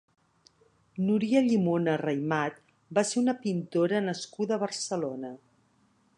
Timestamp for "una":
3.25-3.37